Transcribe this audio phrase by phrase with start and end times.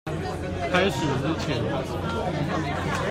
[0.71, 1.61] 開始之前